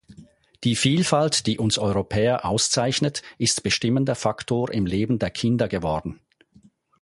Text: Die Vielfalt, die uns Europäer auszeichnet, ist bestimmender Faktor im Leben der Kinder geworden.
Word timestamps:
Die 0.63 0.75
Vielfalt, 0.75 1.45
die 1.45 1.59
uns 1.59 1.77
Europäer 1.77 2.43
auszeichnet, 2.45 3.21
ist 3.37 3.61
bestimmender 3.61 4.15
Faktor 4.15 4.73
im 4.73 4.87
Leben 4.87 5.19
der 5.19 5.29
Kinder 5.29 5.67
geworden. 5.67 6.19